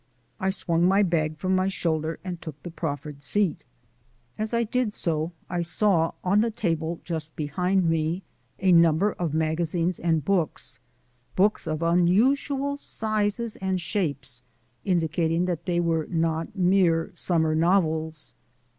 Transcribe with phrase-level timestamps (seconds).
[0.39, 3.63] I swung my bag from my shoulder and took the proffered seat.
[4.35, 8.23] As I did so I saw, on the table just behind me
[8.59, 10.79] a number magazines and books
[11.35, 14.41] books of unusual sizes and shapes,
[14.83, 18.33] indicating that they were not mere summer novels.